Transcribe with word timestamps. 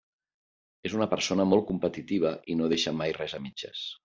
És 0.89 0.95
una 0.99 1.07
persona 1.11 1.45
molt 1.51 1.67
competitiva 1.69 2.33
i 2.55 2.57
no 2.63 2.71
deixa 2.75 2.97
mai 3.05 3.15
res 3.21 3.39
a 3.41 3.43
mitges. 3.49 3.85